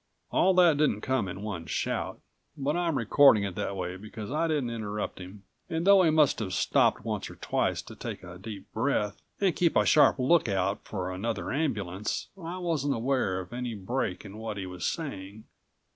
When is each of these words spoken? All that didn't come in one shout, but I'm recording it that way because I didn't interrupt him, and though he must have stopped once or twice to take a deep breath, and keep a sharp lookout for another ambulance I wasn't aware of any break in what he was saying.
All 0.31 0.55
that 0.55 0.77
didn't 0.77 1.01
come 1.01 1.27
in 1.27 1.43
one 1.43 1.67
shout, 1.67 2.19
but 2.57 2.75
I'm 2.75 2.97
recording 2.97 3.43
it 3.43 3.53
that 3.53 3.75
way 3.75 3.97
because 3.97 4.31
I 4.31 4.47
didn't 4.47 4.71
interrupt 4.71 5.19
him, 5.19 5.43
and 5.69 5.85
though 5.85 6.01
he 6.01 6.09
must 6.09 6.39
have 6.39 6.53
stopped 6.55 7.05
once 7.05 7.29
or 7.29 7.35
twice 7.35 7.83
to 7.83 7.95
take 7.95 8.23
a 8.23 8.39
deep 8.39 8.65
breath, 8.73 9.21
and 9.39 9.55
keep 9.55 9.75
a 9.75 9.85
sharp 9.85 10.17
lookout 10.17 10.79
for 10.85 11.11
another 11.13 11.51
ambulance 11.51 12.29
I 12.35 12.57
wasn't 12.57 12.95
aware 12.95 13.39
of 13.41 13.53
any 13.53 13.75
break 13.75 14.25
in 14.25 14.39
what 14.39 14.57
he 14.57 14.65
was 14.65 14.87
saying. 14.87 15.43